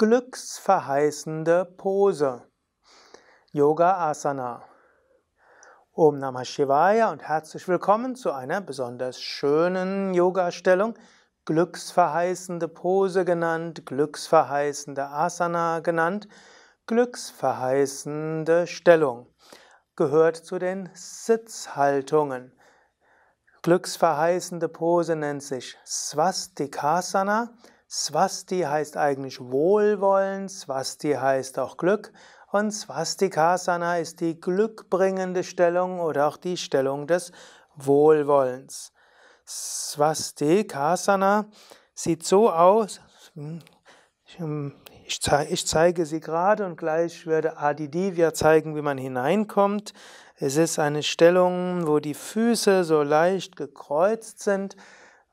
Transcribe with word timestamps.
glücksverheißende 0.00 1.66
Pose. 1.76 2.40
Yoga 3.52 4.08
Asana. 4.08 4.62
Om 5.92 6.18
Namah 6.18 6.46
Shivaya 6.46 7.12
und 7.12 7.22
herzlich 7.22 7.68
willkommen 7.68 8.16
zu 8.16 8.32
einer 8.32 8.62
besonders 8.62 9.20
schönen 9.20 10.14
Yoga-Stellung, 10.14 10.94
glücksverheißende 11.44 12.66
Pose 12.66 13.26
genannt, 13.26 13.84
glücksverheißende 13.84 15.06
Asana 15.06 15.80
genannt, 15.80 16.28
glücksverheißende 16.86 18.66
Stellung. 18.66 19.26
Gehört 19.96 20.38
zu 20.38 20.58
den 20.58 20.88
Sitzhaltungen. 20.94 22.58
Glücksverheißende 23.60 24.70
Pose 24.70 25.14
nennt 25.14 25.42
sich 25.42 25.76
Swastikasana. 25.84 27.52
Swasti 27.92 28.60
heißt 28.60 28.96
eigentlich 28.96 29.40
Wohlwollen, 29.40 30.48
Swasti 30.48 31.14
heißt 31.14 31.58
auch 31.58 31.76
Glück 31.76 32.12
und 32.52 32.70
Swastikasana 32.70 33.98
ist 33.98 34.20
die 34.20 34.40
glückbringende 34.40 35.42
Stellung 35.42 35.98
oder 35.98 36.28
auch 36.28 36.36
die 36.36 36.56
Stellung 36.56 37.08
des 37.08 37.32
Wohlwollens. 37.74 38.92
Swastikasana 39.44 41.46
sieht 41.92 42.24
so 42.24 42.52
aus, 42.52 43.00
ich 45.48 45.66
zeige 45.66 46.06
sie 46.06 46.20
gerade 46.20 46.66
und 46.66 46.76
gleich 46.76 47.26
würde 47.26 47.58
Adidivya 47.58 48.32
zeigen, 48.32 48.76
wie 48.76 48.82
man 48.82 48.98
hineinkommt. 48.98 49.94
Es 50.36 50.56
ist 50.56 50.78
eine 50.78 51.02
Stellung, 51.02 51.88
wo 51.88 51.98
die 51.98 52.14
Füße 52.14 52.84
so 52.84 53.02
leicht 53.02 53.56
gekreuzt 53.56 54.38
sind 54.38 54.76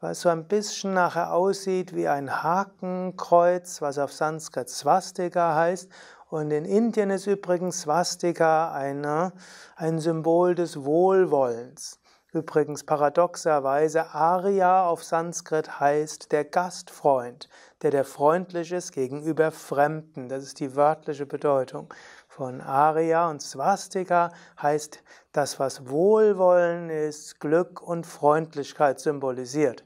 was 0.00 0.20
so 0.20 0.28
ein 0.28 0.46
bisschen 0.46 0.94
nachher 0.94 1.32
aussieht 1.32 1.94
wie 1.94 2.08
ein 2.08 2.42
Hakenkreuz, 2.42 3.80
was 3.80 3.98
auf 3.98 4.12
Sanskrit 4.12 4.68
Swastika 4.68 5.54
heißt. 5.54 5.90
Und 6.28 6.50
in 6.50 6.64
Indien 6.64 7.10
ist 7.10 7.26
übrigens 7.26 7.82
Swastika 7.82 8.72
eine, 8.72 9.32
ein 9.76 10.00
Symbol 10.00 10.54
des 10.54 10.84
Wohlwollens. 10.84 11.98
Übrigens 12.32 12.84
paradoxerweise 12.84 14.12
Arya 14.12 14.86
auf 14.86 15.02
Sanskrit 15.02 15.80
heißt 15.80 16.32
der 16.32 16.44
Gastfreund, 16.44 17.48
der 17.80 17.92
der 17.92 18.04
freundlich 18.04 18.72
ist 18.72 18.92
gegenüber 18.92 19.50
Fremden. 19.52 20.28
Das 20.28 20.42
ist 20.42 20.60
die 20.60 20.76
wörtliche 20.76 21.24
Bedeutung 21.24 21.88
von 22.36 22.60
Arya 22.60 23.30
und 23.30 23.40
Swastika 23.40 24.30
heißt 24.60 25.02
das, 25.32 25.58
was 25.58 25.88
Wohlwollen 25.88 26.90
ist, 26.90 27.40
Glück 27.40 27.80
und 27.80 28.04
Freundlichkeit 28.04 29.00
symbolisiert. 29.00 29.84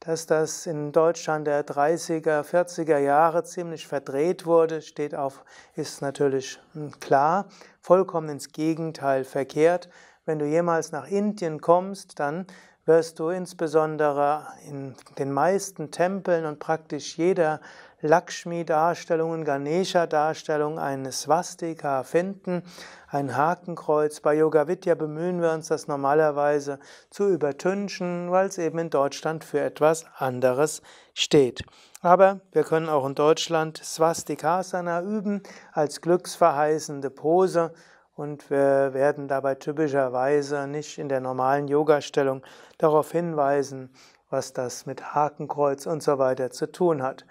Dass 0.00 0.26
das 0.26 0.66
in 0.66 0.92
Deutschland 0.92 1.46
der 1.46 1.66
30er, 1.66 2.42
40er 2.42 2.98
Jahre 2.98 3.42
ziemlich 3.42 3.86
verdreht 3.86 4.44
wurde, 4.44 4.82
steht 4.82 5.14
auf, 5.14 5.42
ist 5.76 6.02
natürlich 6.02 6.60
hm, 6.74 7.00
klar, 7.00 7.46
vollkommen 7.80 8.28
ins 8.28 8.52
Gegenteil 8.52 9.24
verkehrt. 9.24 9.88
Wenn 10.26 10.38
du 10.38 10.44
jemals 10.44 10.92
nach 10.92 11.08
Indien 11.08 11.62
kommst, 11.62 12.20
dann 12.20 12.46
wirst 12.88 13.18
du 13.18 13.28
insbesondere 13.28 14.46
in 14.66 14.94
den 15.18 15.30
meisten 15.30 15.90
Tempeln 15.90 16.46
und 16.46 16.58
praktisch 16.58 17.18
jeder 17.18 17.60
Lakshmi-Darstellung 18.00 19.44
Ganesha-Darstellung 19.44 20.78
eine 20.78 21.12
Swastika 21.12 22.02
finden, 22.02 22.62
ein 23.08 23.36
Hakenkreuz. 23.36 24.20
Bei 24.20 24.34
Yoga 24.34 24.68
Vidya 24.68 24.94
bemühen 24.94 25.42
wir 25.42 25.52
uns, 25.52 25.68
das 25.68 25.86
normalerweise 25.86 26.78
zu 27.10 27.28
übertünchen, 27.28 28.30
weil 28.30 28.46
es 28.46 28.56
eben 28.56 28.78
in 28.78 28.90
Deutschland 28.90 29.44
für 29.44 29.60
etwas 29.60 30.06
anderes 30.16 30.80
steht. 31.12 31.64
Aber 32.00 32.40
wir 32.52 32.64
können 32.64 32.88
auch 32.88 33.06
in 33.06 33.14
Deutschland 33.14 33.76
Swastikasana 33.76 35.02
üben 35.02 35.42
als 35.72 36.00
glücksverheißende 36.00 37.10
Pose 37.10 37.72
und 38.18 38.50
wir 38.50 38.94
werden 38.94 39.28
dabei 39.28 39.54
typischerweise 39.54 40.66
nicht 40.66 40.98
in 40.98 41.08
der 41.08 41.20
normalen 41.20 41.68
Yoga-Stellung 41.68 42.42
darauf 42.76 43.12
hinweisen, 43.12 43.90
was 44.28 44.52
das 44.52 44.86
mit 44.86 45.14
Hakenkreuz 45.14 45.86
und 45.86 46.02
so 46.02 46.18
weiter 46.18 46.50
zu 46.50 46.70
tun 46.70 47.00
hat. 47.00 47.24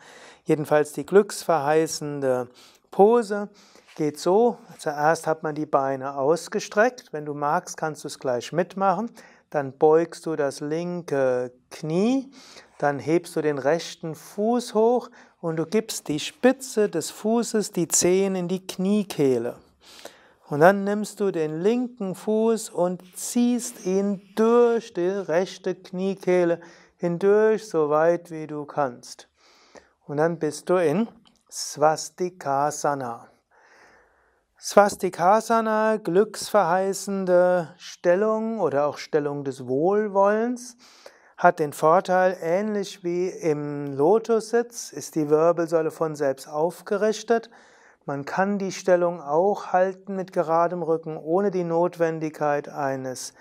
Jedenfalls 0.46 0.94
die 0.94 1.06
glücksverheißende 1.06 2.48
Pose 2.90 3.50
geht 3.98 4.18
so. 4.18 4.60
Zuerst 4.78 5.28
hat 5.28 5.44
man 5.44 5.56
die 5.56 5.66
Beine 5.66 6.16
ausgestreckt. 6.16 7.12
Wenn 7.12 7.26
du 7.26 7.34
magst, 7.34 7.76
kannst 7.76 8.06
du 8.06 8.08
es 8.08 8.18
gleich 8.18 8.54
mitmachen. 8.54 9.12
Dann 9.50 9.78
beugst 9.78 10.26
du 10.26 10.38
das 10.38 10.62
linke 10.62 11.52
Knie, 11.70 12.32
dann 12.78 13.00
hebst 13.00 13.36
du 13.36 13.42
den 13.42 13.58
rechten 13.58 14.16
Fuß 14.16 14.74
hoch 14.74 15.10
und 15.42 15.58
du 15.58 15.66
gibst 15.66 16.08
die 16.08 16.20
Spitze 16.20 16.88
des 16.88 17.12
Fußes, 17.12 17.74
die 17.74 17.90
Zehen 17.90 18.36
in 18.36 18.48
die 18.48 18.66
Kniekehle. 18.66 19.58
Und 20.50 20.62
dann 20.62 20.86
nimmst 20.86 21.20
du 21.20 21.32
den 21.32 21.60
linken 21.62 22.16
Fuß 22.16 22.70
und 22.70 23.04
ziehst 23.18 23.86
ihn 23.86 24.22
durch 24.36 24.94
die 24.94 25.10
rechte 25.10 25.76
Kniekehle 25.76 26.62
hindurch, 26.96 27.68
so 27.68 27.90
weit 27.90 28.32
wie 28.32 28.48
du 28.48 28.66
kannst. 28.66 29.28
Und 30.06 30.18
dann 30.18 30.40
bist 30.40 30.70
du 30.70 30.78
in 30.78 31.10
Swastikasana. 31.52 33.28
Swastikasana, 34.60 35.98
glücksverheißende 35.98 37.74
Stellung 37.78 38.60
oder 38.60 38.88
auch 38.88 38.98
Stellung 38.98 39.44
des 39.44 39.68
Wohlwollens, 39.68 40.78
hat 41.38 41.60
den 41.60 41.74
Vorteil, 41.74 42.38
ähnlich 42.42 43.04
wie 43.04 43.28
im 43.28 43.96
Lotussitz 43.96 44.92
ist 44.92 45.16
die 45.16 45.30
Wirbelsäule 45.30 45.92
von 45.92 46.16
selbst 46.16 46.48
aufgerichtet. 46.48 47.50
Man 48.08 48.24
kann 48.24 48.58
die 48.58 48.72
Stellung 48.72 49.20
auch 49.20 49.74
halten 49.74 50.16
mit 50.16 50.32
geradem 50.32 50.82
Rücken 50.82 51.18
ohne 51.18 51.52
die 51.52 51.66
Notwendigkeit 51.66 52.70
eines 52.70 53.34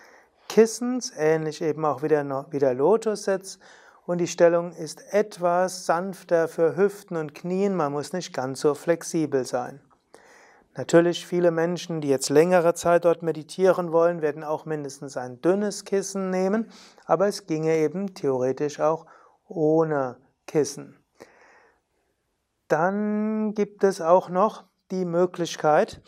Kissens, 0.48 1.12
ähnlich 1.16 1.62
eben 1.62 1.84
auch 1.84 2.02
wie 2.02 2.08
der, 2.08 2.46
wie 2.50 2.58
der 2.58 2.74
Lotussitz. 2.74 3.60
Und 4.06 4.18
die 4.18 4.26
Stellung 4.26 4.72
ist 4.72 5.14
etwas 5.14 5.86
sanfter 5.86 6.48
für 6.48 6.76
Hüften 6.76 7.16
und 7.16 7.32
Knien, 7.32 7.76
man 7.76 7.92
muss 7.92 8.12
nicht 8.12 8.34
ganz 8.34 8.60
so 8.60 8.74
flexibel 8.74 9.44
sein. 9.44 9.80
Natürlich, 10.74 11.24
viele 11.24 11.52
Menschen, 11.52 12.00
die 12.00 12.08
jetzt 12.08 12.28
längere 12.28 12.74
Zeit 12.74 13.04
dort 13.04 13.22
meditieren 13.22 13.92
wollen, 13.92 14.20
werden 14.20 14.42
auch 14.42 14.64
mindestens 14.64 15.16
ein 15.16 15.40
dünnes 15.40 15.84
Kissen 15.84 16.30
nehmen, 16.30 16.72
aber 17.04 17.28
es 17.28 17.46
ginge 17.46 17.76
eben 17.76 18.14
theoretisch 18.14 18.80
auch 18.80 19.06
ohne 19.46 20.16
Kissen. 20.48 20.98
Dann 22.68 23.54
gibt 23.54 23.84
es 23.84 24.00
auch 24.00 24.28
noch 24.28 24.64
die 24.90 25.04
Möglichkeit, 25.04 26.00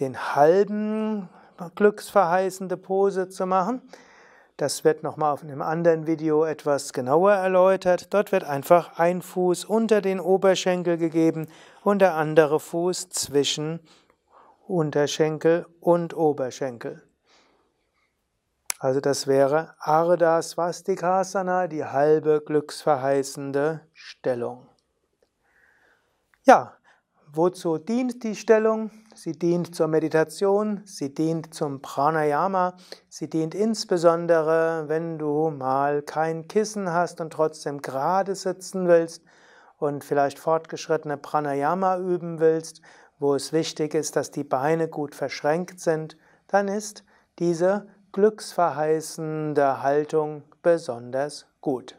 den 0.00 0.34
halben 0.34 1.28
glücksverheißende 1.74 2.76
Pose 2.76 3.28
zu 3.28 3.46
machen. 3.46 3.82
Das 4.56 4.84
wird 4.84 5.02
nochmal 5.02 5.32
auf 5.32 5.42
einem 5.42 5.62
anderen 5.62 6.06
Video 6.06 6.44
etwas 6.44 6.92
genauer 6.92 7.32
erläutert. 7.32 8.12
Dort 8.12 8.32
wird 8.32 8.44
einfach 8.44 8.98
ein 8.98 9.22
Fuß 9.22 9.64
unter 9.64 10.00
den 10.00 10.20
Oberschenkel 10.20 10.96
gegeben 10.98 11.46
und 11.84 12.00
der 12.00 12.14
andere 12.14 12.58
Fuß 12.58 13.08
zwischen 13.08 13.80
Unterschenkel 14.66 15.66
und 15.80 16.14
Oberschenkel. 16.14 17.02
Also 18.80 19.00
das 19.00 19.26
wäre 19.26 19.74
Ardha 19.80 20.42
Swastikasana, 20.42 21.66
die 21.66 21.84
halbe 21.84 22.42
glücksverheißende 22.44 23.80
Stellung. 23.92 24.67
Ja, 26.48 26.72
wozu 27.30 27.76
dient 27.76 28.24
die 28.24 28.34
Stellung? 28.34 28.90
Sie 29.14 29.32
dient 29.32 29.74
zur 29.74 29.86
Meditation, 29.86 30.80
sie 30.86 31.12
dient 31.12 31.52
zum 31.52 31.82
Pranayama, 31.82 32.74
sie 33.10 33.28
dient 33.28 33.54
insbesondere, 33.54 34.88
wenn 34.88 35.18
du 35.18 35.50
mal 35.50 36.00
kein 36.00 36.48
Kissen 36.48 36.90
hast 36.90 37.20
und 37.20 37.34
trotzdem 37.34 37.82
gerade 37.82 38.34
sitzen 38.34 38.88
willst 38.88 39.22
und 39.76 40.04
vielleicht 40.04 40.38
fortgeschrittene 40.38 41.18
Pranayama 41.18 41.98
üben 41.98 42.40
willst, 42.40 42.80
wo 43.18 43.34
es 43.34 43.52
wichtig 43.52 43.92
ist, 43.92 44.16
dass 44.16 44.30
die 44.30 44.44
Beine 44.44 44.88
gut 44.88 45.14
verschränkt 45.14 45.80
sind, 45.80 46.16
dann 46.46 46.68
ist 46.68 47.04
diese 47.40 47.88
glücksverheißende 48.12 49.82
Haltung 49.82 50.44
besonders 50.62 51.46
gut. 51.60 51.98